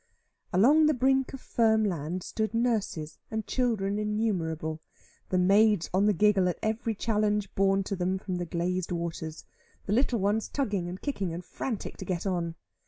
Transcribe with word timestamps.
Along 0.51 0.87
the 0.87 0.95
brink 0.95 1.31
of 1.31 1.39
firm 1.39 1.83
land, 1.85 2.23
stood 2.23 2.55
nurses 2.55 3.19
and 3.29 3.45
children 3.45 3.99
innumerable; 3.99 4.81
the 5.29 5.37
maids 5.37 5.91
on 5.93 6.07
the 6.07 6.11
giggle 6.13 6.49
at 6.49 6.57
every 6.63 6.95
challenge 6.95 7.53
borne 7.53 7.83
to 7.83 7.95
them 7.95 8.17
from 8.17 8.37
the 8.37 8.47
glazed 8.47 8.91
waters, 8.91 9.45
the 9.85 9.93
little 9.93 10.17
ones 10.19 10.47
tugging, 10.49 10.89
and 10.89 10.99
kicking, 11.03 11.31
and 11.35 11.45
frantic 11.45 11.97
to 11.97 12.05
get 12.05 12.25
on. 12.25 12.55